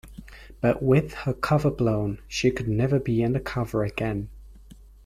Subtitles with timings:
[0.61, 4.29] But with her cover blown, she could never be undercover again.